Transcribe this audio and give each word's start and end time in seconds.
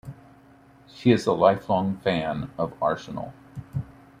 She 0.87 1.11
is 1.11 1.27
a 1.27 1.31
lifelong 1.31 1.97
fan 1.97 2.49
of 2.57 2.73
Arsenal. 2.81 3.35